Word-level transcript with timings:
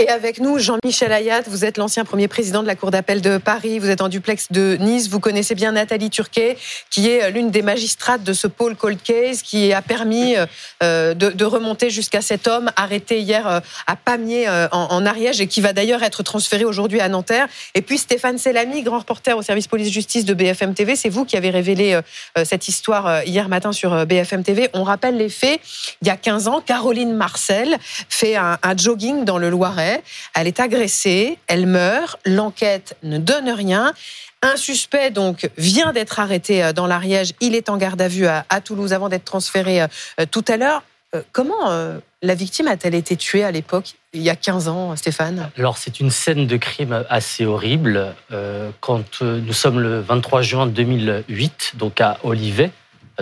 Et 0.00 0.08
avec 0.08 0.40
nous, 0.40 0.58
Jean-Michel 0.58 1.12
Ayat, 1.12 1.42
vous 1.46 1.66
êtes 1.66 1.76
l'ancien 1.76 2.06
premier 2.06 2.26
président 2.26 2.62
de 2.62 2.66
la 2.66 2.74
Cour 2.74 2.90
d'appel 2.90 3.20
de 3.20 3.36
Paris, 3.36 3.78
vous 3.78 3.90
êtes 3.90 4.00
en 4.00 4.08
duplex 4.08 4.50
de 4.50 4.78
Nice, 4.80 5.10
vous 5.10 5.20
connaissez 5.20 5.54
bien 5.54 5.72
Nathalie 5.72 6.08
Turquet, 6.08 6.56
qui 6.88 7.10
est 7.10 7.30
l'une 7.30 7.50
des 7.50 7.60
magistrates 7.60 8.24
de 8.24 8.32
ce 8.32 8.46
pôle 8.46 8.76
cold 8.76 9.02
case, 9.02 9.42
qui 9.42 9.74
a 9.74 9.82
permis 9.82 10.36
euh, 10.82 11.12
de, 11.12 11.44
remonter 11.44 11.90
jusqu'à 11.90 12.22
cet 12.22 12.48
homme 12.48 12.70
arrêté 12.76 13.20
hier 13.20 13.46
euh, 13.46 13.60
à 13.86 13.94
Pamiers 13.94 14.48
euh, 14.48 14.68
en, 14.72 15.04
Ariège 15.04 15.42
et 15.42 15.46
qui 15.46 15.60
va 15.60 15.74
d'ailleurs 15.74 16.02
être 16.02 16.22
transféré 16.22 16.64
aujourd'hui 16.64 17.02
à 17.02 17.10
Nanterre. 17.10 17.48
Et 17.74 17.82
puis 17.82 17.98
Stéphane 17.98 18.38
Selami, 18.38 18.82
grand 18.82 19.00
reporter 19.00 19.36
au 19.36 19.42
service 19.42 19.66
police-justice 19.66 20.24
de 20.24 20.32
BFM 20.32 20.72
TV, 20.72 20.96
c'est 20.96 21.10
vous 21.10 21.26
qui 21.26 21.36
avez 21.36 21.50
révélé 21.50 22.00
cette 22.44 22.68
histoire 22.68 23.24
hier 23.24 23.50
matin 23.50 23.72
sur 23.72 24.06
BFM 24.06 24.44
TV. 24.44 24.70
On 24.72 24.84
rappelle 24.84 25.18
les 25.18 25.28
faits. 25.28 25.60
Il 26.00 26.08
y 26.08 26.10
a 26.10 26.16
15 26.16 26.48
ans, 26.48 26.62
Caroline 26.64 27.12
Marcel 27.12 27.76
fait 28.08 28.36
un 28.36 28.58
jogging 28.76 29.24
dans 29.24 29.36
le 29.36 29.50
Loiret. 29.50 29.89
Elle 30.34 30.46
est 30.46 30.60
agressée, 30.60 31.38
elle 31.46 31.66
meurt. 31.66 32.18
L'enquête 32.24 32.96
ne 33.02 33.18
donne 33.18 33.50
rien. 33.50 33.92
Un 34.42 34.56
suspect 34.56 35.10
donc 35.10 35.50
vient 35.58 35.92
d'être 35.92 36.18
arrêté 36.18 36.64
euh, 36.64 36.72
dans 36.72 36.86
l'Ariège. 36.86 37.34
Il 37.40 37.54
est 37.54 37.68
en 37.68 37.76
garde 37.76 38.00
à 38.00 38.08
vue 38.08 38.26
à, 38.26 38.44
Toulouse 38.64 38.92
avant 38.92 39.08
d'être 39.08 39.24
transféré 39.24 39.82
euh, 39.82 39.86
euh, 40.20 40.26
tout 40.30 40.44
à 40.48 40.56
l'heure. 40.56 40.82
Comment 41.32 41.72
la 42.22 42.34
victime 42.36 42.68
a-t-elle 42.68 42.94
été 42.94 43.16
tuée 43.16 43.42
à 43.42 43.50
l'époque, 43.50 43.96
il 44.12 44.22
y 44.22 44.30
a 44.30 44.36
15 44.36 44.68
ans, 44.68 44.94
Stéphane? 44.94 45.50
Alors 45.58 45.76
c'est 45.76 45.98
une 45.98 46.12
scène 46.12 46.46
de 46.46 46.56
crime 46.56 47.04
assez 47.10 47.44
horrible. 47.44 48.14
Quand 48.78 49.20
nous 49.20 49.52
sommes 49.52 49.80
le 49.80 49.98
23 49.98 50.42
juin 50.42 50.66
2008, 50.68 51.72
donc 51.74 52.00
à 52.00 52.18
Olivet, 52.22 52.70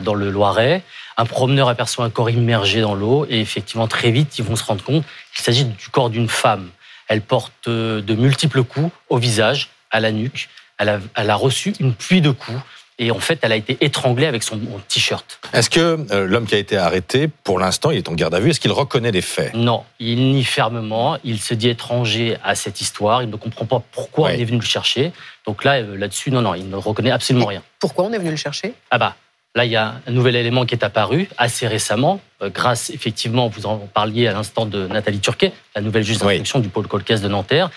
dans 0.01 0.15
le 0.15 0.31
Loiret, 0.31 0.83
un 1.17 1.25
promeneur 1.25 1.69
aperçoit 1.69 2.05
un 2.05 2.11
corps 2.11 2.31
immergé 2.31 2.81
dans 2.81 2.95
l'eau 2.95 3.27
et 3.29 3.41
effectivement 3.41 3.89
très 3.89 4.11
vite 4.11 4.39
ils 4.39 4.45
vont 4.45 4.57
se 4.57 4.65
rendre 4.65 4.85
compte 4.85 5.05
qu'il 5.35 5.45
s'agit 5.45 5.65
du 5.65 5.89
corps 5.89 6.11
d'une 6.11 6.29
femme. 6.29 6.69
Elle 7.09 7.23
porte 7.23 7.69
de 7.69 8.15
multiples 8.15 8.63
coups 8.63 8.91
au 9.09 9.17
visage, 9.17 9.71
à 9.91 10.01
la 10.01 10.13
nuque 10.13 10.49
elle 10.79 11.31
a, 11.31 11.35
reçu 11.35 11.75
une 11.81 11.95
pluie 11.95 12.21
de 12.21 12.31
coups. 12.31 12.59
Et 13.01 13.13
en 13.13 13.21
fait, 13.21 13.39
elle 13.43 13.53
a 13.53 13.57
été 13.57 13.77
étranglée 13.81 14.27
avec 14.27 14.43
son 14.43 14.59
t-shirt. 14.89 15.39
Est-ce 15.53 15.71
que 15.71 16.05
euh, 16.11 16.27
l'homme 16.27 16.47
qui 16.47 16.57
a 16.57 16.59
été 16.59 16.77
arrêté, 16.77 17.29
pour 17.29 17.61
l'instant, 17.61 17.93
il 17.93 17.99
est 17.99 18.09
en 18.09 18.15
garde 18.15 18.35
à 18.35 18.41
vue? 18.41 18.51
Est-ce 18.51 18.59
qu'il 18.59 18.73
reconnaît 18.73 19.13
les 19.13 19.23
faits? 19.23 19.55
Non, 19.55 19.85
il 20.01 20.33
nie 20.33 20.43
fermement. 20.43 21.17
Il 21.23 21.39
se 21.39 21.55
dit 21.55 21.69
étranger 21.69 22.39
à 22.43 22.57
cette 22.57 22.81
histoire. 22.81 23.23
Il 23.23 23.31
ne 23.31 23.37
comprend 23.37 23.67
pas 23.67 23.81
pourquoi 23.93 24.31
on 24.31 24.33
est 24.33 24.45
venu 24.45 24.59
le 24.59 24.65
chercher. 24.65 25.13
Donc 25.47 25.63
là, 25.63 25.75
euh, 25.75 25.97
là-dessus, 25.97 26.33
non, 26.33 26.43
non, 26.43 26.55
il 26.55 26.69
ne 26.69 26.75
reconnaît 26.75 27.13
absolument 27.13 27.47
rien. 27.47 27.63
Pourquoi 27.79 28.05
on 28.05 28.13
est 28.13 28.19
venu 28.19 28.31
le 28.31 28.37
chercher? 28.37 28.75
Ah 28.91 28.99
bah, 28.99 29.15
Là, 29.55 29.65
il 29.65 29.73
y 29.73 29.77
a 29.77 30.01
un 30.07 30.13
nouvel 30.13 30.37
élément 30.37 30.67
qui 30.67 30.75
est 30.75 30.85
apparu 30.85 31.29
assez 31.37 31.67
récemment, 31.67 32.21
euh, 32.43 32.51
grâce 32.51 32.91
effectivement, 32.91 33.49
vous 33.49 33.67
en 33.67 33.79
parliez 33.79 34.27
à 34.29 34.33
l'instant 34.33 34.67
de 34.67 34.87
Nathalie 34.87 35.21
Turquet, 35.21 35.53
la 35.75 35.83
nouvelle 35.83 36.05
juge 36.05 36.19
d'instruction 36.19 36.61
du 36.61 36.69
pôle 36.69 36.87
Colcaise 36.87 37.23
de 37.23 37.29
Nanterre. 37.29 37.71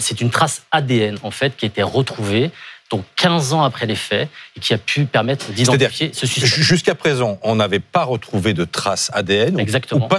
C'est 0.00 0.20
une 0.20 0.28
trace 0.28 0.66
ADN 0.70 1.18
en 1.22 1.30
fait 1.30 1.56
qui 1.56 1.64
a 1.64 1.68
été 1.68 1.82
retrouvée 1.82 2.50
donc 2.92 3.04
15 3.16 3.54
ans 3.54 3.64
après 3.64 3.86
les 3.86 3.96
faits, 3.96 4.28
et 4.54 4.60
qui 4.60 4.74
a 4.74 4.78
pu 4.78 5.06
permettre 5.06 5.50
d'identifier 5.50 6.10
ce 6.12 6.26
suspect. 6.26 6.46
Jusqu'à 6.46 6.94
présent, 6.94 7.38
on 7.42 7.56
n'avait 7.56 7.80
pas 7.80 8.04
retrouvé 8.04 8.52
de 8.52 8.64
traces 8.64 9.10
ADN 9.14 9.58
Exactement. 9.58 10.04
Ou 10.04 10.08
pas, 10.08 10.18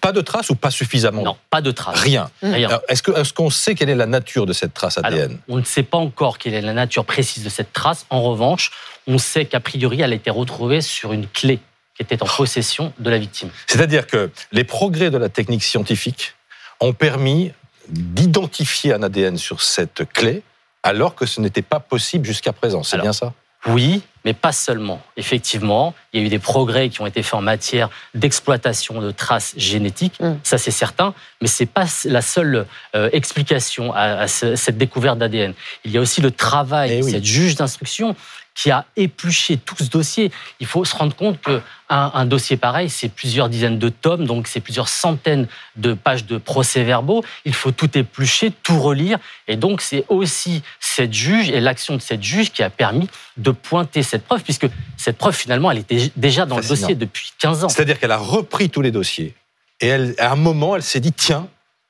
pas 0.00 0.12
de 0.12 0.20
traces 0.22 0.48
ou 0.48 0.54
pas 0.54 0.70
suffisamment 0.70 1.22
Non, 1.22 1.36
pas 1.50 1.60
de 1.60 1.70
traces. 1.70 2.00
Rien. 2.00 2.30
Rien. 2.42 2.80
Est-ce 2.88 3.32
qu'on 3.32 3.50
sait 3.50 3.74
quelle 3.74 3.90
est 3.90 3.94
la 3.94 4.06
nature 4.06 4.46
de 4.46 4.54
cette 4.54 4.72
trace 4.72 4.98
ADN 4.98 5.38
On 5.48 5.58
ne 5.58 5.64
sait 5.64 5.82
pas 5.82 5.98
encore 5.98 6.38
quelle 6.38 6.54
est 6.54 6.62
la 6.62 6.72
nature 6.72 7.04
précise 7.04 7.44
de 7.44 7.50
cette 7.50 7.74
trace. 7.74 8.06
En 8.08 8.22
revanche, 8.22 8.70
on 9.06 9.18
sait 9.18 9.44
qu'a 9.44 9.60
priori, 9.60 10.00
elle 10.00 10.12
a 10.12 10.16
été 10.16 10.30
retrouvée 10.30 10.80
sur 10.80 11.12
une 11.12 11.28
clé 11.28 11.60
qui 11.94 12.02
était 12.02 12.22
en 12.22 12.26
possession 12.26 12.94
de 12.98 13.10
la 13.10 13.18
victime. 13.18 13.50
C'est-à-dire 13.66 14.06
que 14.06 14.30
les 14.52 14.64
progrès 14.64 15.10
de 15.10 15.18
la 15.18 15.28
technique 15.28 15.62
scientifique 15.62 16.34
ont 16.80 16.92
permis 16.92 17.52
d'identifier 17.88 18.94
un 18.94 19.02
ADN 19.02 19.36
sur 19.36 19.62
cette 19.62 20.04
clé 20.12 20.42
alors 20.86 21.14
que 21.16 21.26
ce 21.26 21.40
n'était 21.40 21.62
pas 21.62 21.80
possible 21.80 22.24
jusqu'à 22.24 22.52
présent. 22.52 22.82
C'est 22.82 23.00
bien 23.00 23.12
ça? 23.12 23.32
Oui, 23.66 24.02
mais 24.24 24.32
pas 24.32 24.52
seulement. 24.52 25.02
Effectivement, 25.16 25.92
il 26.12 26.20
y 26.20 26.22
a 26.22 26.26
eu 26.26 26.28
des 26.28 26.38
progrès 26.38 26.88
qui 26.88 27.00
ont 27.00 27.06
été 27.06 27.24
faits 27.24 27.34
en 27.34 27.40
matière 27.40 27.90
d'exploitation 28.14 29.00
de 29.00 29.10
traces 29.10 29.54
génétiques, 29.56 30.20
mm. 30.20 30.34
ça 30.44 30.58
c'est 30.58 30.70
certain, 30.70 31.14
mais 31.40 31.48
ce 31.48 31.64
n'est 31.64 31.66
pas 31.66 31.86
la 32.04 32.22
seule 32.22 32.66
euh, 32.94 33.10
explication 33.12 33.92
à, 33.92 34.28
cette 34.28 34.78
découverte 34.78 35.18
d'ADN. 35.18 35.54
Il 35.84 35.90
y 35.90 35.98
a 35.98 36.00
aussi 36.00 36.20
le 36.20 36.30
travail 36.30 36.92
eh 36.92 37.00
de 37.00 37.08
cette 37.08 37.24
juge 37.24 37.56
d'instruction 37.56 38.14
qui 38.56 38.70
a 38.70 38.86
épluché 38.96 39.58
tout 39.58 39.76
ce 39.78 39.90
dossier. 39.90 40.32
Il 40.58 40.66
faut 40.66 40.84
se 40.84 40.96
rendre 40.96 41.14
compte 41.14 41.40
qu'un 41.40 41.62
un 41.88 42.24
dossier 42.24 42.56
pareil, 42.56 42.88
c'est 42.88 43.10
plusieurs 43.10 43.48
dizaines 43.48 43.78
de 43.78 43.90
tomes, 43.90 44.26
donc 44.26 44.48
c'est 44.48 44.60
plusieurs 44.60 44.88
centaines 44.88 45.46
de 45.76 45.92
pages 45.92 46.24
de 46.24 46.38
procès-verbaux. 46.38 47.22
Il 47.44 47.54
faut 47.54 47.70
tout 47.70 47.96
éplucher, 47.96 48.50
tout 48.62 48.80
relire. 48.80 49.18
Et 49.46 49.56
donc, 49.56 49.82
c'est 49.82 50.04
aussi 50.08 50.62
cette 50.80 51.12
juge 51.12 51.50
et 51.50 51.60
l'action 51.60 51.94
de 51.96 52.00
cette 52.00 52.22
juge 52.22 52.50
qui 52.50 52.62
a 52.62 52.70
permis 52.70 53.08
de 53.36 53.50
pointer 53.50 54.02
cette 54.02 54.24
preuve, 54.24 54.42
puisque 54.42 54.66
cette 54.96 55.18
preuve, 55.18 55.34
finalement, 55.34 55.70
elle 55.70 55.78
était 55.78 56.10
déjà 56.16 56.46
dans 56.46 56.56
le 56.56 56.66
dossier 56.66 56.94
depuis 56.94 57.32
15 57.38 57.64
ans. 57.64 57.68
C'est-à-dire 57.68 58.00
qu'elle 58.00 58.12
a 58.12 58.16
repris 58.16 58.70
tous 58.70 58.80
les 58.80 58.90
dossiers. 58.90 59.34
Et 59.80 59.88
elle, 59.88 60.14
à 60.18 60.32
un 60.32 60.36
moment, 60.36 60.74
elle 60.74 60.82
s'est 60.82 61.00
dit, 61.00 61.12
tiens, 61.12 61.48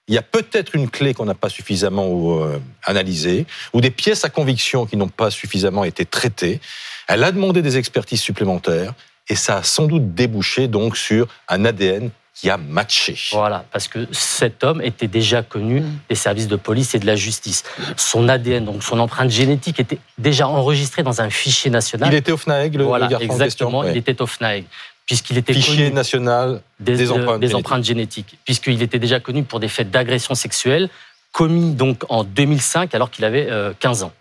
il 0.09 0.15
y 0.15 0.19
a 0.19 0.22
peut-être 0.22 0.75
une 0.75 0.89
clé 0.89 1.15
qu'on 1.15 1.25
n'a 1.25 1.34
pas 1.34 1.49
suffisamment 1.49 2.41
euh, 2.43 2.61
analysée, 2.84 3.47
ou 3.72 3.81
des 3.81 3.91
pièces 3.91 4.25
à 4.25 4.28
conviction 4.28 4.87
qui 4.87 4.97
n'ont 4.97 5.09
pas 5.09 5.31
suffisamment 5.31 5.84
été 5.84 6.05
traitées. 6.05 6.61
Elle 7.09 7.25
a 7.25 7.33
demandé 7.33 7.62
des 7.62 7.77
expertises 7.77 8.21
supplémentaires, 8.21 8.95
et 9.28 9.34
ça 9.34 9.59
a 9.59 9.62
sans 9.62 9.87
doute 9.87 10.15
débouché 10.15 10.69
donc 10.69 10.97
sur 10.97 11.27
un 11.49 11.65
ADN 11.65 12.11
qui 12.34 12.50
a 12.50 12.59
matché. 12.59 13.16
Voilà, 13.33 13.65
parce 13.72 13.89
que 13.89 14.06
cet 14.12 14.62
homme 14.62 14.83
était 14.83 15.09
déjà 15.09 15.43
connu 15.43 15.83
des 16.09 16.15
services 16.15 16.49
de 16.49 16.56
police 16.56 16.95
et 16.95 16.99
de 16.99 17.06
la 17.06 17.16
justice. 17.16 17.65
Son 17.97 18.28
ADN, 18.28 18.66
donc 18.66 18.83
son 18.83 19.00
empreinte 19.00 19.31
génétique, 19.31 19.81
était 19.81 19.99
déjà 20.19 20.47
enregistrée 20.47 21.03
dans 21.03 21.22
un 21.22 21.31
fichier 21.31 21.71
national. 21.71 22.12
Il 22.12 22.16
était 22.16 22.33
au 22.33 22.37
FNAEG, 22.37 22.77
le, 22.77 22.84
voilà, 22.84 23.09
garçon 23.09 23.25
exactement, 23.25 23.84
il 23.84 23.97
était 23.97 24.21
au 24.21 24.27
FNAEG 24.27 24.66
puisqu'il 25.06 25.39
était 25.39 25.55
fichier 25.55 25.91
national 25.91 26.61
des, 26.81 27.11
empreintes, 27.11 27.84
génétiques. 27.84 28.39
puisqu'il 28.44 28.83
était 28.83 28.99
déjà 28.99 29.21
connu 29.21 29.44
pour 29.44 29.61
des 29.61 29.69
faits 29.69 29.91
d'agression 29.91 30.34
sexuelle 30.34 30.91
commis 31.33 31.75
donc 31.75 32.05
en 32.09 32.25
2005 32.25 32.94
alors 32.94 33.11
qu'il 33.11 33.25
avait 33.25 33.49
15 33.78 34.03
euh, 34.03 34.06
ans. 34.06 34.12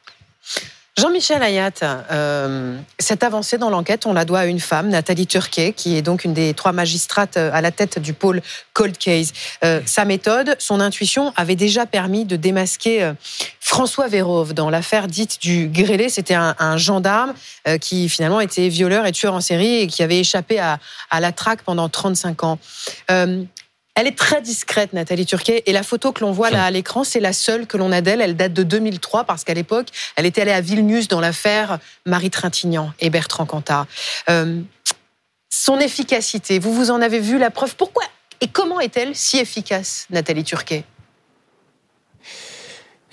Jean-Michel 0.98 1.44
Ayat, 1.44 1.72
euh, 2.10 2.78
cette 3.00 3.24
avancée 3.24 3.58
dans 3.58 3.70
l'enquête, 3.70 4.06
on 4.06 4.14
la 4.14 4.24
doit 4.24 4.40
à 4.40 4.46
une 4.46 4.62
femme, 4.62 4.88
Nathalie 4.88 5.28
Turquet, 5.28 5.74
qui 5.74 5.98
est 5.98 6.02
donc 6.02 6.24
une 6.24 6.34
des 6.34 6.54
trois 6.54 6.72
magistrates 6.72 7.36
euh, 7.36 7.50
à 7.54 7.60
la 7.60 7.72
tête 7.72 8.00
du 8.00 8.14
pôle 8.14 8.42
Cold 8.72 8.98
Case. 8.98 9.34
Euh, 9.66 9.82
sa 9.86 10.06
méthode, 10.06 10.56
son 10.58 10.80
intuition 10.80 11.34
avait 11.36 11.58
déjà 11.58 11.86
permis 11.86 12.24
de 12.24 12.38
démasquer 12.38 13.12
François 13.60 14.08
Vérove 14.08 14.54
dans 14.54 14.70
l'affaire 14.70 15.08
dite 15.08 15.42
du 15.42 15.68
grêlé. 15.68 16.08
C'était 16.08 16.34
un, 16.34 16.78
gendarme 16.78 17.34
qui 17.82 18.08
finalement 18.08 18.40
était 18.40 18.70
violeur 18.70 19.06
et 19.06 19.12
tueur 19.12 19.34
en 19.34 19.42
série 19.42 19.82
et 19.82 19.88
qui 19.88 20.02
avait 20.02 20.20
échappé 20.20 20.60
à, 20.60 20.80
à 21.10 21.20
la 21.20 21.32
traque 21.32 21.62
pendant 21.64 21.90
35 21.90 22.44
ans. 22.44 22.60
Elle 23.96 24.08
est 24.08 24.18
très 24.18 24.42
discrète, 24.42 24.92
Nathalie 24.92 25.26
Turquet, 25.26 25.64
et 25.66 25.72
la 25.72 25.82
photo 25.82 26.12
que 26.12 26.20
l'on 26.20 26.34
voit 26.34 26.50
là 26.50 26.66
à 26.66 26.72
l'écran, 26.72 27.06
c'est 27.06 27.22
la 27.22 27.32
seule 27.32 27.66
que 27.66 27.78
l'on 27.78 27.94
a 27.94 28.02
d'elle. 28.02 28.20
Elle 28.20 28.36
date 28.36 28.52
de 28.52 28.64
2003 28.64 29.24
parce 29.24 29.46
qu'à 29.46 29.54
l'époque, 29.54 29.88
elle 30.18 30.26
était 30.26 30.42
allée 30.42 30.52
à 30.52 30.60
Vilnius 30.60 31.08
dans 31.08 31.22
l'affaire 31.22 31.80
Marie 32.06 32.30
Trintignant 32.30 32.92
et 33.00 33.10
Bertrand 33.10 33.46
Cantat. 33.46 33.88
Euh, 34.30 34.60
son 35.50 35.80
efficacité, 35.80 36.60
vous 36.60 36.74
vous 36.74 36.92
en 36.92 37.02
avez 37.02 37.22
vu 37.22 37.38
la 37.38 37.50
preuve. 37.52 37.78
Pourquoi 37.78 38.04
et 38.42 38.48
comment 38.48 38.82
est-elle 38.82 39.16
si 39.16 39.38
efficace, 39.38 40.08
Nathalie 40.10 40.44
Turquet? 40.44 40.84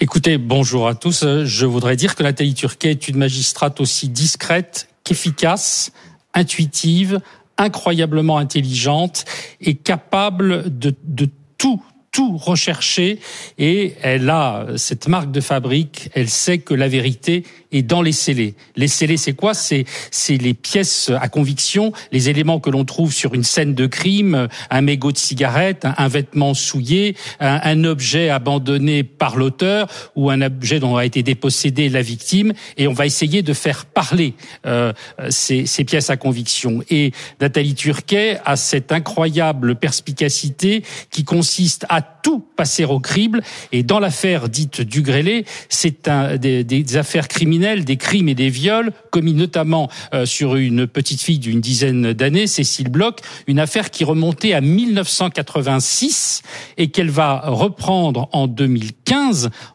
Écoutez, 0.01 0.37
bonjour 0.37 0.89
à 0.89 0.97
tous. 0.97 1.25
Je 1.45 1.65
voudrais 1.65 1.95
dire 1.95 2.17
que 2.17 2.25
Nathalie 2.25 2.55
Turquet 2.55 2.91
est 2.91 3.07
une 3.07 3.19
magistrate 3.19 3.81
aussi 3.81 4.09
discrète 4.09 4.89
qu'efficace, 5.05 5.93
intuitive, 6.35 7.21
incroyablement 7.59 8.39
intelligente 8.39 9.25
et 9.61 9.75
capable 9.75 10.79
de, 10.79 10.95
de 11.05 11.29
tout 11.59 11.83
tout 12.13 12.37
rechercher. 12.37 13.19
Et 13.59 13.95
elle 14.03 14.29
a 14.31 14.67
cette 14.77 15.09
marque 15.09 15.33
de 15.33 15.41
fabrique, 15.41 16.11
elle 16.15 16.29
sait 16.29 16.59
que 16.59 16.75
la 16.75 16.87
vérité 16.87 17.45
est 17.73 17.83
dans 17.83 18.03
les 18.03 18.13
scellés. 18.13 18.55
Les 18.77 18.89
scellés, 18.89 19.17
c'est 19.17 19.33
quoi? 19.33 19.55
C'est 19.55 19.85
c'est 20.11 20.37
les 20.37 20.55
pièces 20.55 21.11
à 21.21 21.29
conviction, 21.29 21.93
les 22.13 22.29
éléments 22.29 22.61
que 22.61 22.71
l'on 22.71 22.85
trouve 22.85 23.13
sur 23.13 23.35
une 23.35 23.45
scène 23.45 23.75
de 23.75 23.87
crime, 23.87 24.49
un 24.71 24.81
mégot 24.81 25.13
de 25.13 25.19
cigarette, 25.19 25.87
un, 25.97 26.09
vêtement 26.09 26.55
souillé, 26.55 27.17
un, 27.41 27.85
objet 27.85 28.29
abandonné 28.29 29.03
par 29.03 29.37
l'auteur 29.37 29.89
ou 30.15 30.31
un 30.31 30.41
objet 30.43 30.79
dont 30.79 30.97
a 30.97 31.05
été 31.05 31.23
dépossédé 31.23 31.89
la 31.89 32.03
victime, 32.03 32.53
et 32.77 32.87
on 32.87 32.93
va 32.93 33.07
essayer 33.07 33.43
de 33.43 33.53
faire 33.53 33.87
parler 33.87 34.35
euh, 34.67 34.93
ces, 35.31 35.67
ces 35.67 35.85
pièces 35.85 36.11
à 36.11 36.17
conviction. 36.17 36.83
Et 36.91 37.13
Nathalie 37.41 37.75
Turquet 37.75 38.39
a 38.45 38.57
cette 38.57 38.93
incroyable 38.93 39.75
perspicacité 39.75 40.83
qui 41.11 41.25
consiste 41.25 41.87
à 41.89 42.03
tout 42.03 42.45
passer 42.57 42.85
au 42.85 43.01
crible. 43.01 43.43
Et 43.73 43.83
dans 43.83 43.99
l'affaire 43.99 44.49
dite 44.49 44.81
du 44.81 45.03
Grélé, 45.03 45.45
c'est 45.69 46.09
un, 46.09 46.37
des, 46.37 46.65
des, 46.65 46.97
affaires 46.97 47.29
criminelles 47.29 47.62
des 47.63 47.97
crimes 47.97 48.29
et 48.29 48.35
des 48.35 48.49
viols 48.49 48.93
commis 49.11 49.35
notamment 49.35 49.89
euh, 50.15 50.27
sur 50.27 50.57
une 50.57 50.87
petite 50.87 51.21
fille 51.21 51.39
d'une 51.39 51.61
dizaine 51.61 52.13
d'années, 52.13 52.47
Cécile 52.47 52.89
Bloch, 52.89 53.17
une 53.47 53.61
affaire 53.61 53.91
qui 53.91 54.05
remontait 54.05 54.53
à 54.53 54.61
1986 54.61 56.43
et 56.77 56.89
qu'elle 56.89 57.11
va 57.11 57.43
reprendre 57.45 58.29
en 58.33 58.49
2015, 58.49 59.02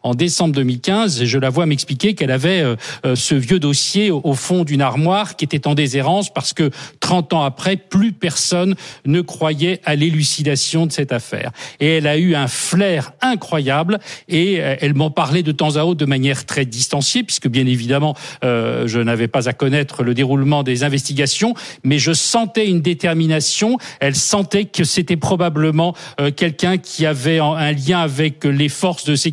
en 0.02 0.14
décembre 0.14 0.54
2015. 0.54 1.22
Et 1.22 1.26
je 1.26 1.38
la 1.38 1.50
vois 1.50 1.66
m'expliquer 1.66 2.14
qu'elle 2.14 2.30
avait 2.30 2.60
euh, 2.60 2.76
euh, 3.04 3.14
ce 3.14 3.34
vieux 3.34 3.58
dossier 3.58 4.10
au 4.10 4.34
fond 4.34 4.64
d'une 4.64 4.82
armoire 4.82 5.36
qui 5.36 5.44
était 5.44 5.66
en 5.66 5.74
déshérence 5.74 6.32
parce 6.32 6.52
que 6.52 6.70
30 7.00 7.32
ans 7.32 7.42
après, 7.42 7.76
plus 7.76 8.12
personne 8.12 8.74
ne 9.06 9.20
croyait 9.20 9.80
à 9.84 9.94
l'élucidation 9.94 10.86
de 10.86 10.92
cette 10.92 11.12
affaire. 11.12 11.50
Et 11.80 11.96
elle 11.96 12.06
a 12.06 12.18
eu 12.18 12.34
un 12.34 12.48
flair 12.48 13.12
incroyable 13.20 13.98
et 14.28 14.54
elle 14.54 14.94
m'en 14.94 15.10
parlait 15.10 15.42
de 15.42 15.52
temps 15.52 15.76
à 15.76 15.84
autre 15.84 15.98
de 15.98 16.04
manière 16.04 16.46
très 16.46 16.64
distanciée 16.64 17.22
puisque 17.22 17.48
bien 17.48 17.66
évidemment 17.66 18.14
je 18.42 18.98
n'avais 18.98 19.28
pas 19.28 19.48
à 19.48 19.52
connaître 19.52 20.02
le 20.02 20.14
déroulement 20.14 20.62
des 20.62 20.84
investigations, 20.84 21.54
mais 21.84 21.98
je 21.98 22.12
sentais 22.12 22.66
une 22.66 22.80
détermination. 22.80 23.78
Elle 24.00 24.14
sentait 24.14 24.64
que 24.64 24.84
c'était 24.84 25.16
probablement 25.16 25.94
euh, 26.20 26.30
quelqu'un 26.30 26.78
qui 26.78 27.06
avait 27.06 27.38
un 27.38 27.72
lien 27.72 28.00
avec 28.00 28.44
les 28.44 28.68
forces 28.68 29.04
de 29.04 29.14
sécurité 29.14 29.27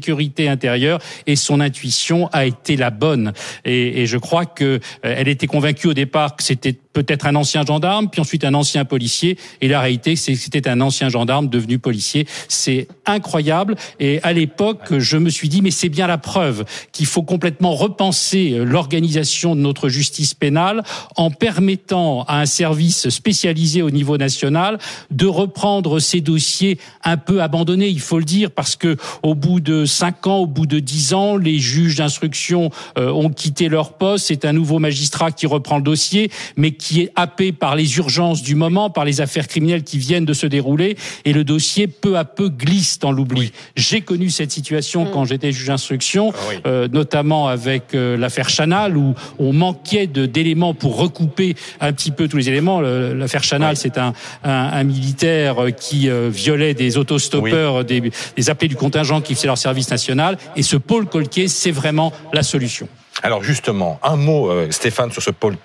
intérieure 0.47 1.00
et 1.27 1.36
son 1.36 1.59
intuition 1.59 2.27
a 2.31 2.45
été 2.45 2.75
la 2.75 2.89
bonne. 2.89 3.33
Et, 3.63 4.06
je 4.06 4.18
crois 4.18 4.45
que 4.45 4.80
euh, 5.06 5.15
était 5.27 5.47
convaincue 5.47 5.88
au 5.88 5.94
départ 5.94 6.36
que 6.36 6.44
c'était 6.44 6.77
peut-être 6.95 7.27
un 7.27 7.36
ancien 7.36 7.63
gendarme, 7.65 8.09
puis 8.09 8.21
ensuite 8.21 8.45
un 8.45 8.53
ancien 8.53 8.86
policier. 8.86 9.38
Et 9.62 9.68
la 9.68 9.81
réalité, 9.81 10.15
c'est 10.15 10.33
que 10.33 10.39
c'était 10.39 10.68
un 10.69 10.80
ancien 10.80 11.09
gendarme 11.09 11.50
devenu 11.50 11.77
policier. 11.77 12.25
C'est 12.47 12.88
incroyable. 13.06 13.75
Et 14.00 14.21
à 14.24 14.31
l'époque, 14.31 14.97
je 14.97 15.18
me 15.18 15.30
suis 15.30 15.50
dit, 15.50 15.62
mais 15.62 15.71
c'est 15.71 15.89
bien 15.89 16.07
la 16.07 16.18
preuve 16.18 16.63
qu'il 16.94 17.06
faut 17.06 17.21
complètement 17.21 17.75
repenser 17.75 18.62
l'organisation 18.63 19.56
de 19.56 19.62
notre 19.62 19.89
justice 19.89 20.33
pénale 20.33 20.83
en 21.18 21.30
permettant 21.31 22.24
à 22.24 22.39
un 22.39 22.45
service 22.45 23.09
spécialisé 23.09 23.81
au 23.81 23.91
niveau 23.91 24.18
national 24.18 24.77
de 25.12 25.25
reprendre 25.25 26.00
ces 26.00 26.21
dossiers 26.21 26.80
un 27.03 27.18
peu 27.18 27.41
abandonnés, 27.41 27.89
il 27.89 28.00
faut 28.00 28.19
le 28.19 28.25
dire, 28.25 28.51
parce 28.51 28.77
que 28.77 28.95
au 29.21 29.36
bout 29.36 29.59
de 29.59 29.83
cinq 29.86 30.27
ans, 30.27 30.38
au 30.38 30.48
bout 30.48 30.65
de 30.65 30.80
dix 30.80 31.13
ans, 31.13 31.36
les 31.36 31.59
juges 31.59 31.95
d'instruction 31.98 32.69
euh, 32.98 33.12
ont 33.12 33.30
quitté 33.30 33.68
leur 33.68 33.94
poste. 33.94 34.27
C'est 34.27 34.45
un 34.45 34.53
nouveau 34.53 34.80
magistrat 34.80 35.31
qui 35.31 35.45
reprend 35.45 35.77
le 35.77 35.83
dossier, 35.83 36.31
mais 36.56 36.71
qui 36.71 36.85
qui 36.86 37.02
est 37.02 37.12
happé 37.16 37.52
par 37.52 37.76
les 37.76 37.98
urgences 37.98 38.44
du 38.44 38.54
moment, 38.54 38.92
par 38.92 39.06
les 39.06 39.20
affaires 39.20 39.48
criminelles 39.48 39.82
qui 39.82 39.98
viennent 39.98 40.24
de 40.24 40.34
se 40.34 40.46
dérouler, 40.46 40.98
et 41.26 41.34
le 41.34 41.44
dossier 41.44 41.88
peu 41.88 42.16
à 42.16 42.26
peu 42.26 42.48
glisse 42.48 43.00
dans 43.00 43.12
l'oubli. 43.12 43.52
J'ai 43.76 44.02
connu 44.02 44.30
cette 44.30 44.52
situation 44.52 45.06
mm. 45.06 45.12
quand 45.12 45.26
j'étais 45.26 45.52
juge 45.52 45.66
d'instruction, 45.66 46.32
ah 46.32 46.68
euh, 46.68 46.88
notamment 46.88 47.48
avec 47.48 47.96
euh, 47.96 48.18
l'affaire 48.18 48.50
Chanal, 48.50 48.98
où 48.98 49.16
on 49.40 49.52
manquait 49.52 50.06
d'éléments 50.06 50.76
pour 50.76 50.98
recouper 50.98 51.56
un 51.82 51.92
petit 51.92 52.12
peu 52.12 52.28
tous 52.28 52.38
les 52.38 52.50
éléments. 52.50 52.82
L'affaire 52.82 53.44
Chanal, 53.44 53.78
c'est 53.78 53.98
un, 53.98 54.14
un, 54.44 54.52
un, 54.52 54.84
militaire 54.84 55.56
qui 55.76 56.08
euh, 56.08 56.30
violait 56.32 56.76
des 56.76 56.98
autostoppeurs, 56.98 57.84
des, 57.84 58.12
des 58.38 58.50
appelés 58.52 58.68
du 58.68 58.76
contingent 58.76 59.22
qui 59.22 59.34
faisaient 59.34 59.48
leur 59.48 59.58
service 59.58 59.90
national, 59.90 60.38
et 60.56 60.62
ce 60.62 60.78
pôle 60.78 61.08
Colquier, 61.08 61.48
c'est 61.48 61.72
vraiment 61.72 62.14
la 62.32 62.44
solution. 62.44 62.88
Alors 63.23 63.44
justement, 63.44 64.00
un 64.03 64.15
mot, 64.15 64.50
euh, 64.50 64.71
Stéphane, 64.71 65.12
sur 65.12 65.21
ce 65.21 65.31
Paul, 65.31 65.57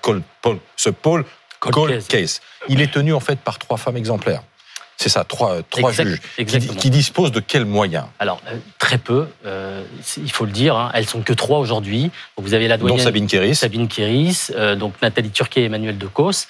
ce 0.75 0.89
Paul 0.89 1.25
Cold 1.59 2.05
case. 2.07 2.41
Il 2.69 2.81
est 2.81 2.91
tenu 2.91 3.13
en 3.13 3.19
fait 3.19 3.39
par 3.39 3.59
trois 3.59 3.77
femmes 3.77 3.97
exemplaires. 3.97 4.41
C'est 4.97 5.09
ça, 5.09 5.23
trois, 5.23 5.63
trois 5.63 5.91
juges 5.91 6.21
qui, 6.77 6.89
disposent 6.91 7.31
de 7.31 7.39
quels 7.39 7.65
moyens? 7.65 8.05
Alors 8.19 8.39
euh, 8.47 8.57
très 8.77 8.99
peu, 8.99 9.27
euh, 9.45 9.83
il 10.17 10.31
faut 10.31 10.45
le 10.45 10.51
dire. 10.51 10.75
Hein. 10.75 10.91
elles 10.93 11.07
sont 11.07 11.21
que 11.21 11.33
trois 11.33 11.57
aujourd'hui. 11.57 12.11
Vous 12.37 12.53
avez 12.53 12.67
la 12.67 12.77
doyenne 12.77 12.99
Sabine 12.99 13.25
Kéris, 13.25 13.55
Sabine 13.55 13.87
Kéris, 13.87 14.51
donc 14.77 14.93
Nathalie 15.01 15.31
Turquet 15.31 15.61
et 15.61 15.65
Emmanuel 15.65 15.97
Decausse. 15.97 16.47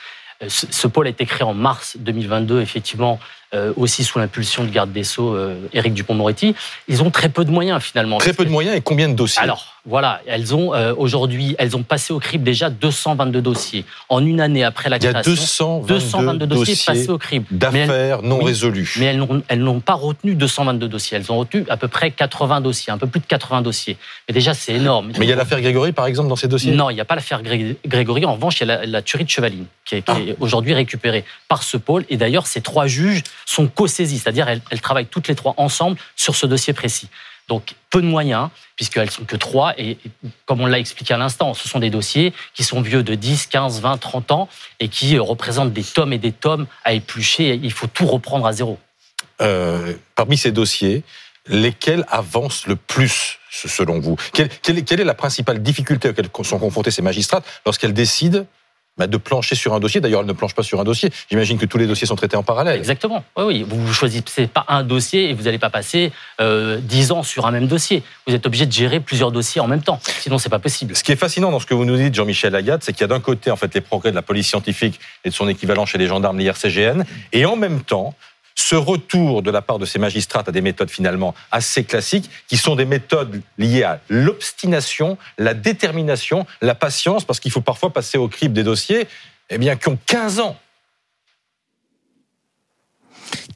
Ce, 0.48 0.66
ce 0.70 0.88
pôle 0.88 1.08
a 1.08 1.12
été 1.12 1.26
créé 1.26 1.44
en 1.44 1.54
mars 1.54 1.96
2022, 2.00 2.62
effectivement, 2.62 3.20
euh, 3.54 3.74
aussi 3.76 4.06
sous 4.06 4.18
l'impulsion 4.18 4.64
du 4.64 4.72
garde 4.72 4.94
des 4.94 5.04
Sceaux, 5.04 5.36
euh, 5.36 5.56
Éric 5.74 5.94
Dupont-Moretti. 5.94 6.56
Ils 6.88 7.04
ont 7.04 7.10
très 7.10 7.28
peu 7.28 7.44
de 7.44 7.52
moyens 7.52 7.82
finalement. 7.82 8.18
Très 8.18 8.32
peu 8.32 8.46
de 8.46 8.50
moyens 8.50 8.78
et 8.78 8.82
combien 8.82 9.10
de 9.10 9.14
dossiers? 9.14 9.42
Alors 9.42 9.72
voilà, 9.86 10.22
elles 10.28 10.54
ont 10.54 10.76
euh, 10.76 10.94
aujourd'hui, 10.96 11.56
elles 11.58 11.76
ont 11.76 11.82
passé 11.82 12.14
au 12.14 12.20
crible 12.20 12.44
déjà 12.44 12.70
222 12.70 13.42
dossiers 13.42 13.84
en 14.10 14.24
une 14.24 14.40
année 14.40 14.64
après 14.64 14.90
la 14.90 15.00
création. 15.00 15.84
Il 15.86 15.90
y 15.90 15.96
a 15.96 16.00
222, 16.00 16.46
dossiers, 16.46 16.76
passés 16.86 17.10
au 17.10 17.18
crible 17.18 17.48
d'affaires 17.50 18.22
non 18.22 18.40
résolues. 18.40 18.94
Mais 19.00 19.18
elles 19.48 19.64
n'ont 19.64 19.80
pas 19.80 19.96
retenu 19.96 20.36
222 20.36 20.88
dossiers. 20.88 21.18
Elles 21.18 21.32
ont 21.32 21.40
retenu 21.40 21.66
à 21.68 21.78
peu 21.78 21.88
près 21.88 22.12
80 22.12 22.62
dossiers, 22.62 22.94
un 22.94 23.00
peu 23.00 23.08
plus 23.08 23.20
de 23.20 23.26
80 23.26 23.64
dossiers. 23.64 23.98
Mais 24.30 24.34
déjà 24.34 24.54
c'est 24.54 24.74
énorme. 24.74 25.12
Mais 25.18 25.26
il 25.26 25.30
y 25.30 25.34
a 25.34 25.36
l'affaire 25.36 25.60
Grégory 25.60 25.92
par 25.94 26.06
exemple 26.06 26.30
dans 26.30 26.36
ces 26.36 26.48
dossiers? 26.48 26.74
Non, 26.74 26.90
il 26.90 26.94
n'y 26.94 27.02
a 27.02 27.06
pas 27.06 27.16
l'affaire 27.16 27.42
Grégory. 27.42 28.26
En 28.26 28.36
revanche, 28.36 28.62
il 28.62 28.68
y 28.68 28.72
a 28.72 28.86
la, 28.86 29.02
tuerie 29.02 29.26
de 29.26 29.30
Chevaline 29.30 29.66
qui 29.84 29.96
est, 29.96 30.04
qui 30.04 30.12
est 30.12 30.32
ah. 30.32 30.36
aujourd'hui 30.40 30.74
récupérée 30.74 31.26
par 31.48 31.64
ce 31.64 31.78
pôle. 31.78 32.06
Et 32.10 32.18
d'ailleurs, 32.18 32.46
ces 32.46 32.62
trois 32.62 32.86
juges 32.86 33.24
sont 33.46 33.68
co-saisis, 33.68 34.20
c'est-à-dire 34.20 34.48
elles, 34.48 34.82
travaillent 34.82 35.08
toutes 35.08 35.28
les 35.28 35.36
trois 35.36 35.54
ensemble 35.58 35.98
sur 36.16 36.36
ce 36.36 36.46
dossier 36.46 36.74
précis. 36.74 37.10
Donc 37.48 37.76
peu 37.90 38.02
de 38.02 38.08
moyens, 38.08 38.50
puisqu'elles 38.76 39.12
sont 39.12 39.26
que 39.26 39.36
trois, 39.36 39.74
et 39.78 39.98
comme 40.46 40.62
on 40.62 40.68
l'a 40.68 40.80
expliqué 40.80 41.14
à 41.14 41.18
l'instant, 41.18 41.54
ce 41.54 41.68
sont 41.68 41.80
des 41.80 41.90
dossiers 41.90 42.34
qui 42.54 42.64
sont 42.64 42.82
vieux 42.82 43.04
de 43.04 43.16
10, 43.16 43.48
15, 43.48 43.82
20, 43.82 43.98
30 43.98 44.32
ans, 44.32 44.50
et 44.80 44.88
qui 44.88 45.18
euh, 45.18 45.22
représentent 45.22 45.74
des 45.74 45.84
tomes 45.84 46.14
et 46.14 46.18
des 46.18 46.32
tomes 46.32 46.68
à 46.86 46.94
éplucher, 46.94 47.60
il 47.62 47.72
faut 47.74 47.88
tout 47.88 48.06
reprendre 48.06 48.46
à 48.46 48.54
zéro. 48.54 48.80
Euh, 49.42 49.94
parmi 50.16 50.38
ces 50.38 50.52
dossiers, 50.52 51.04
lesquels 51.48 52.06
avancent 52.08 52.68
le 52.68 52.76
plus 52.76 53.40
selon 53.50 54.00
vous? 54.00 54.16
Quelle, 54.34 54.50
quelle, 54.62 55.02
est 55.02 55.04
la 55.04 55.14
principale 55.14 55.62
difficulté 55.62 56.10
auxquelles 56.10 56.30
sont 56.44 56.60
confrontés 56.60 56.92
ces 56.92 57.02
magistrats 57.02 57.42
lorsqu'elles 57.66 57.94
décident 57.94 58.46
bah, 58.98 59.08
de 59.08 59.18
plancher 59.18 59.56
sur 59.56 59.74
un 59.74 59.80
dossier. 59.80 60.02
D'ailleurs, 60.02 60.22
elle 60.22 60.28
ne 60.28 60.34
planche 60.34 60.54
pas 60.54 60.64
sur 60.64 60.80
un 60.80 60.84
dossier. 60.84 61.12
J'imagine 61.30 61.58
que 61.58 61.66
tous 61.66 61.78
les 61.78 61.88
dossiers 61.88 62.06
sont 62.06 62.16
traités 62.16 62.36
en 62.36 62.44
parallèle. 62.44 62.78
Exactement. 62.78 63.24
Oui, 63.38 63.44
oui. 63.46 63.66
Vous 63.68 63.78
ne 63.78 63.92
choisissez 63.92 64.48
pas 64.48 64.66
un 64.68 64.84
dossier 64.84 65.30
et 65.30 65.34
vous 65.34 65.44
n'allez 65.44 65.60
pas 65.60 65.70
passer 65.70 66.12
euh, 66.40 66.78
dix 66.82 67.12
ans 67.12 67.24
sur 67.24 67.46
un 67.46 67.52
même 67.52 67.68
dossier. 67.68 68.04
Vous 68.28 68.36
êtes 68.36 68.46
obligé 68.46 68.66
de 68.66 68.72
gérer 68.72 69.00
plusieurs 69.00 69.32
dossiers 69.32 69.62
en 69.62 69.68
même 69.68 69.82
temps. 69.82 70.00
Sinon, 70.20 70.38
c'est 70.38 70.50
pas 70.50 70.60
possible. 70.60 70.96
Ce 70.96 71.04
qui 71.04 71.12
est 71.12 71.16
fascinant 71.16 71.52
dans 71.52 71.60
ce 71.60 71.66
que 71.66 71.74
vous 71.74 71.86
nous 71.86 71.96
dites, 71.96 72.14
Jean-Michel 72.14 72.52
Lagarde, 72.52 72.84
c'est 72.84 72.92
qu'il 72.92 73.02
y 73.02 73.06
a 73.06 73.08
d'un 73.08 73.22
côté 73.22 73.50
en 73.50 73.56
fait 73.56 73.74
les 73.74 73.82
progrès 73.82 74.12
de 74.12 74.16
la 74.16 74.22
police 74.22 74.48
scientifique 74.48 75.00
et 75.24 75.30
de 75.30 75.34
son 75.34 75.48
équivalent 75.48 75.86
chez 75.86 75.98
les 75.98 76.08
gendarmes, 76.08 76.38
l'IRCGN, 76.38 77.04
et 77.32 77.46
en 77.46 77.56
même 77.56 77.82
temps 77.82 78.14
ce 78.72 78.78
retour 78.78 79.42
de 79.42 79.52
la 79.52 79.62
part 79.62 79.80
de 79.80 79.86
ces 79.86 80.00
magistrats 80.00 80.46
à 80.48 80.52
des 80.54 80.62
méthodes 80.62 80.90
finalement 80.90 81.36
assez 81.52 81.84
classiques, 81.84 82.30
qui 82.48 82.56
sont 82.56 82.78
des 82.78 82.86
méthodes 82.86 83.42
liées 83.58 83.84
à 83.84 84.00
l'obstination, 84.08 85.18
la 85.38 85.54
détermination, 85.54 86.46
la 86.62 86.74
patience, 86.74 87.26
parce 87.26 87.42
qu'il 87.42 87.52
faut 87.52 87.60
parfois 87.60 87.92
passer 87.92 88.18
au 88.18 88.30
crible 88.30 88.54
des 88.54 88.64
dossiers, 88.64 89.10
eh 89.50 89.58
bien, 89.58 89.76
qui 89.76 89.90
ont 89.90 90.00
15 90.06 90.40
ans 90.40 90.58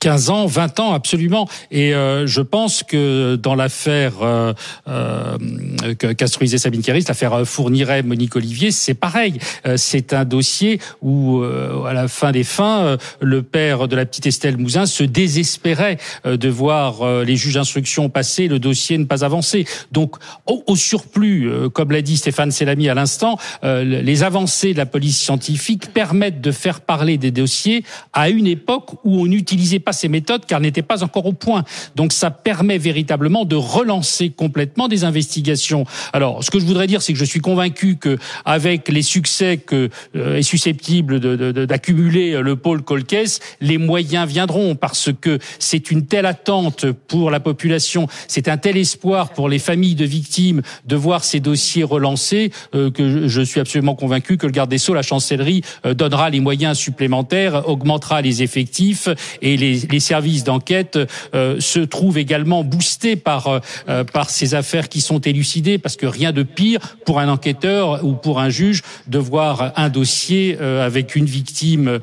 15 0.06 0.30
ans, 0.30 0.46
20 0.46 0.80
ans, 0.82 0.94
absolument. 0.94 1.50
Et 1.72 1.96
euh, 1.96 2.28
je 2.28 2.42
pense 2.42 2.84
que 2.84 3.38
dans 3.38 3.56
l'affaire 3.56 4.14
euh, 4.22 4.54
euh, 4.88 5.96
qu'instruisait 5.96 6.60
Sabine 6.60 6.84
Kéris, 6.84 7.06
l'affaire 7.08 7.34
euh, 7.34 7.44
Fourniret, 7.44 8.04
Monique 8.04 8.36
Olivier, 8.36 8.70
c'est 8.70 8.94
pareil. 8.94 9.40
Euh, 9.66 9.78
c'est 9.78 10.14
un 10.14 10.24
dossier 10.24 10.80
où, 11.02 11.42
à 11.44 11.94
la 11.94 12.08
fin 12.08 12.32
des 12.32 12.44
fins, 12.44 12.98
le 13.20 13.42
père 13.42 13.88
de 13.88 13.96
la 13.96 14.06
petite 14.06 14.28
Estelle 14.28 14.58
Mouzin 14.58 14.86
se 14.86 15.04
désespérait 15.04 15.98
de 16.24 16.50
voir 16.50 17.24
les 17.24 17.36
juges 17.36 17.56
d'instruction 17.56 18.10
passer, 18.10 18.48
le 18.48 18.60
dossier 18.60 18.98
ne 18.98 19.06
pas 19.06 19.26
avancer. 19.26 19.66
Donc, 19.92 20.16
au, 20.46 20.64
au 20.68 20.76
surplus, 20.76 21.50
comme 21.74 21.92
l'a 21.92 22.02
dit 22.02 22.18
Stéphane 22.18 22.52
Selami 22.52 22.90
à 22.90 22.94
l'instant, 22.94 23.38
les 23.64 24.24
avancées 24.24 24.74
de 24.74 24.78
la 24.78 24.86
police 24.86 25.20
scientifique 25.20 25.94
permettent 25.94 26.42
de 26.42 26.52
faire 26.52 26.82
parler 26.82 27.18
des 27.18 27.32
dossiers 27.32 27.84
à 28.14 28.30
une 28.30 28.48
époque 28.48 28.92
où 29.04 29.22
on 29.22 29.26
n'utilisait 29.26 29.80
pas 29.80 29.95
ces 29.96 30.08
méthodes 30.08 30.46
car 30.46 30.60
n'étaient 30.60 30.82
pas 30.82 31.04
encore 31.04 31.26
au 31.26 31.34
point. 31.34 31.64
Donc 31.96 32.14
ça 32.14 32.30
permet 32.30 32.78
véritablement 32.78 33.46
de 33.46 33.56
relancer 33.56 34.30
complètement 34.30 34.88
des 34.88 35.04
investigations. 35.04 35.86
Alors, 36.14 36.44
ce 36.44 36.52
que 36.52 36.60
je 36.60 36.66
voudrais 36.66 36.88
dire, 36.88 37.02
c'est 37.02 37.14
que 37.14 37.20
je 37.20 37.26
suis 37.26 37.40
convaincu 37.40 37.96
que 37.96 38.18
avec 38.46 38.90
les 38.90 39.02
succès 39.02 39.58
que 39.58 39.90
euh, 40.16 40.38
est 40.38 40.44
susceptible 40.44 41.20
d'accumuler 41.66 42.34
de, 42.34 42.40
le 42.40 42.56
pôle 42.56 42.82
Colquès, 42.82 43.40
les 43.62 43.78
moyens 43.78 44.28
viendront 44.28 44.76
parce 44.76 45.10
que 45.20 45.40
c'est 45.60 45.92
une 45.92 46.06
telle 46.06 46.26
attente 46.26 46.86
pour 46.92 47.32
la 47.32 47.40
population, 47.40 48.08
c'est 48.28 48.48
un 48.48 48.58
tel 48.58 48.78
espoir 48.78 49.30
pour 49.30 49.50
les 49.50 49.60
familles 49.60 49.96
de 49.96 50.06
victimes 50.06 50.62
de 50.86 50.96
voir 50.96 51.24
ces 51.24 51.40
dossiers 51.40 51.84
relancés 51.84 52.52
euh, 52.74 52.92
que 52.92 53.28
je 53.28 53.42
suis 53.42 53.60
absolument 53.60 53.96
convaincu 53.96 54.38
que 54.38 54.46
le 54.46 54.52
garde 54.52 54.70
des 54.70 54.78
Sceaux, 54.78 54.94
la 54.94 55.02
chancellerie, 55.02 55.62
euh, 55.86 55.94
donnera 55.94 56.30
les 56.30 56.40
moyens 56.40 56.78
supplémentaires, 56.78 57.68
augmentera 57.70 58.22
les 58.22 58.44
effectifs 58.44 59.10
et 59.42 59.58
les 59.58 59.75
les, 59.90 60.00
services 60.00 60.44
d'enquête 60.44 61.00
euh, 61.34 61.60
se 61.60 61.80
trouvent 61.80 62.18
également 62.18 62.64
boostés 62.64 63.16
par 63.16 63.48
euh, 63.48 63.60
euh, 63.90 64.04
par 64.04 64.30
ces 64.30 64.56
affaires 64.56 64.90
qui 64.90 65.02
sont 65.02 65.20
élucidées, 65.20 65.78
parce 65.78 65.96
que 65.96 66.06
rien 66.06 66.32
de 66.32 66.44
pire 66.44 66.80
pour 67.06 67.20
un 67.20 67.30
enquêteur 67.30 68.04
ou 68.04 68.14
pour 68.14 68.40
un 68.40 68.50
juge 68.50 68.82
de 69.08 69.18
voir 69.18 69.74
un 69.76 69.90
dossier 69.90 70.58
avec 70.60 71.16
une 71.16 71.26
victime 71.26 72.00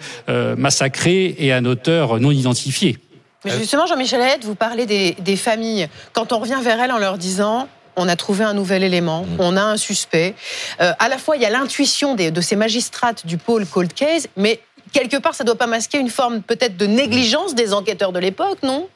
massacrée 0.56 1.34
et 1.38 1.52
un 1.52 1.64
auteur 1.64 2.20
non 2.20 2.30
identifié. 2.30 2.98
Mais 3.44 3.52
justement, 3.58 3.86
Jean-Michel 3.86 4.20
Aide, 4.20 4.44
vous 4.44 4.54
parlez 4.54 4.86
des, 4.86 5.16
des 5.20 5.36
familles. 5.36 5.88
Quand 6.12 6.32
on 6.32 6.38
revient 6.38 6.58
vers 6.62 6.80
elles 6.80 6.92
en 6.92 6.98
leur 6.98 7.18
disant 7.18 7.68
on 7.96 8.08
a 8.08 8.16
trouvé 8.16 8.44
un 8.44 8.54
nouvel 8.54 8.82
élément, 8.82 9.22
mm. 9.22 9.36
on 9.38 9.56
a 9.56 9.62
un 9.62 9.76
suspect. 9.76 10.34
Euh, 10.80 10.92
à 10.98 11.08
la 11.08 11.18
fois, 11.18 11.36
il 11.36 11.42
y 11.42 11.46
a 11.46 11.50
l'intuition 11.50 12.14
de 12.14 12.40
ces 12.40 12.56
magistrates 12.56 13.26
du 13.26 13.38
pôle 13.38 13.66
cold 13.66 13.92
case, 13.92 14.28
mais 14.36 14.60
quelque 14.92 15.16
part, 15.16 15.34
ça 15.34 15.44
ne 15.44 15.46
doit 15.46 15.58
pas 15.58 15.66
masquer 15.66 15.98
une 15.98 16.10
forme 16.10 16.42
peut-être 16.42 16.76
de 16.76 16.86
négligence 16.86 17.54
des 17.54 17.72
enquêteurs 17.72 18.12
de 18.12 18.18
l'époque, 18.18 18.62
non? 18.62 18.88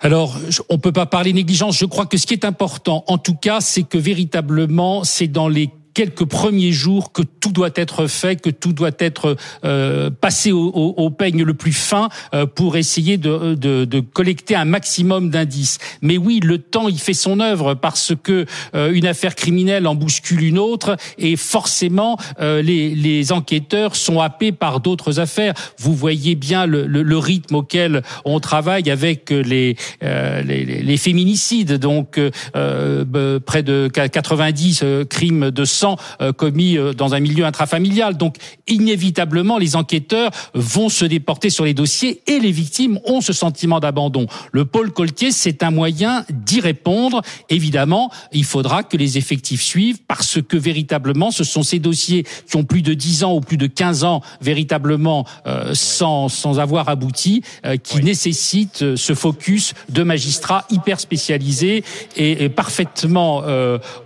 Alors, 0.00 0.36
on 0.68 0.78
peut 0.78 0.90
pas 0.90 1.06
parler 1.06 1.32
négligence. 1.32 1.76
Je 1.76 1.84
crois 1.84 2.06
que 2.06 2.16
ce 2.16 2.26
qui 2.26 2.34
est 2.34 2.44
important, 2.44 3.04
en 3.06 3.18
tout 3.18 3.36
cas, 3.36 3.60
c'est 3.60 3.84
que 3.84 3.98
véritablement, 3.98 5.04
c'est 5.04 5.28
dans 5.28 5.48
les 5.48 5.70
quelques 5.94 6.24
premiers 6.24 6.72
jours 6.72 7.12
que 7.12 7.22
tout 7.22 7.52
doit 7.52 7.70
être 7.74 8.06
fait, 8.06 8.40
que 8.40 8.50
tout 8.50 8.72
doit 8.72 8.90
être 8.98 9.36
euh, 9.64 10.10
passé 10.10 10.52
au, 10.52 10.68
au, 10.68 11.10
peigne 11.10 11.42
le 11.42 11.54
plus 11.54 11.72
fin 11.72 12.08
euh, 12.34 12.46
pour 12.46 12.76
essayer 12.76 13.16
de, 13.16 13.54
de, 13.54 13.84
de, 13.84 14.00
collecter 14.00 14.54
un 14.54 14.64
maximum 14.64 15.30
d'indices. 15.30 15.78
Mais 16.00 16.16
oui, 16.16 16.40
le 16.42 16.58
temps 16.58 16.88
il 16.88 16.98
fait 16.98 17.14
son 17.14 17.40
œuvre 17.40 17.74
parce 17.74 18.12
que 18.22 18.46
euh, 18.74 18.92
une 18.92 19.06
affaire 19.06 19.34
criminelle 19.34 19.86
en 19.86 19.94
bouscule 19.94 20.42
une 20.42 20.58
autre 20.58 20.96
et 21.18 21.36
forcément 21.36 22.16
euh, 22.40 22.62
les, 22.62 22.94
les, 22.94 23.32
enquêteurs 23.32 23.96
sont 23.96 24.20
happés 24.20 24.52
par 24.52 24.80
d'autres 24.80 25.20
affaires. 25.20 25.54
Vous 25.78 25.94
voyez 25.94 26.34
bien 26.34 26.66
le, 26.66 26.86
le, 26.86 27.02
le, 27.02 27.18
rythme 27.18 27.56
auquel 27.56 28.02
on 28.24 28.40
travaille 28.40 28.90
avec 28.90 29.30
les, 29.30 29.76
les, 30.00 30.64
les, 30.64 30.96
féminicides, 30.96 31.74
donc 31.74 32.20
près 32.52 33.62
de 33.62 33.88
90 33.88 34.84
crimes 35.08 35.50
de 35.50 35.64
sang 35.64 35.81
euh, 36.20 36.32
commis 36.32 36.76
euh, 36.76 36.92
dans 36.92 37.14
un 37.14 37.20
milieu 37.20 37.44
intrafamilial. 37.44 38.16
Donc 38.16 38.36
inévitablement, 38.68 39.58
les 39.58 39.76
enquêteurs 39.76 40.30
vont 40.54 40.88
se 40.88 41.04
déporter 41.04 41.50
sur 41.50 41.64
les 41.64 41.74
dossiers 41.74 42.22
et 42.26 42.38
les 42.38 42.50
victimes 42.50 42.98
ont 43.04 43.20
ce 43.20 43.32
sentiment 43.32 43.80
d'abandon. 43.80 44.26
Le 44.52 44.64
pôle 44.64 44.92
Coltier, 44.92 45.32
c'est 45.32 45.62
un 45.62 45.70
moyen 45.70 46.24
d'y 46.30 46.60
répondre. 46.60 47.22
Évidemment, 47.48 48.10
il 48.32 48.44
faudra 48.44 48.82
que 48.82 48.96
les 48.96 49.18
effectifs 49.18 49.62
suivent 49.62 49.98
parce 50.06 50.40
que 50.40 50.56
véritablement, 50.56 51.30
ce 51.30 51.44
sont 51.44 51.62
ces 51.62 51.78
dossiers 51.78 52.24
qui 52.48 52.56
ont 52.56 52.64
plus 52.64 52.82
de 52.82 52.94
10 52.94 53.24
ans 53.24 53.34
ou 53.34 53.40
plus 53.40 53.56
de 53.56 53.66
15 53.66 54.04
ans 54.04 54.22
véritablement 54.40 55.26
euh, 55.46 55.70
sans, 55.74 56.28
sans 56.28 56.58
avoir 56.58 56.88
abouti, 56.88 57.42
qui 57.82 58.02
nécessitent 58.02 58.96
ce 58.96 59.14
focus 59.14 59.74
de 59.88 60.02
magistrats 60.02 60.64
hyper 60.70 61.00
spécialisés 61.00 61.84
et, 62.16 62.44
et 62.44 62.48
parfaitement 62.48 63.42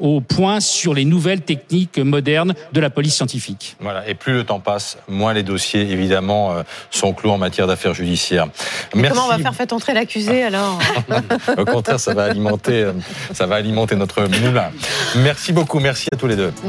au 0.01 0.21
point 0.21 0.61
sur 0.61 0.95
les 0.95 1.05
nouvelles 1.05 1.43
techniques 1.43 1.66
moderne 1.99 2.55
de 2.73 2.81
la 2.81 2.91
police 2.91 3.15
scientifique. 3.15 3.77
Voilà, 3.81 4.09
et 4.09 4.15
plus 4.15 4.33
le 4.33 4.45
temps 4.45 4.61
passe, 4.61 4.99
moins 5.09 5.33
les 5.33 5.43
dossiers, 5.43 5.91
évidemment, 5.91 6.53
euh, 6.53 6.63
sont 6.91 7.13
clos 7.13 7.31
en 7.31 7.39
matière 7.39 7.67
d'affaires 7.67 7.95
judiciaires. 7.95 8.49
Comment 8.93 9.27
on 9.27 9.29
va 9.29 9.39
faire 9.39 9.55
fait 9.55 9.73
entrer 9.73 9.95
l'accusé 9.95 10.43
alors? 10.43 10.79
Au 11.59 11.65
contraire, 11.65 12.01
ça 12.01 12.15
va 12.15 12.25
alimenter, 12.25 12.83
euh, 12.83 12.93
ça 13.33 13.47
va 13.47 13.57
alimenter 13.57 13.97
notre 13.97 14.23
moulin. 14.23 14.71
Merci 15.17 15.53
beaucoup, 15.53 15.81
merci 15.81 16.09
à 16.13 16.17
tous 16.17 16.27
les 16.27 16.37
deux. 16.37 16.53